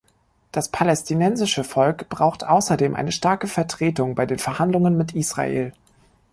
[0.51, 5.73] Das palästinensische Volk braucht außerdem eine starke Vertretung bei den Verhandlungen mit Israel.